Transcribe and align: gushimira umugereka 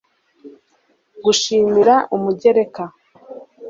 gushimira 1.23 1.95
umugereka 2.15 2.83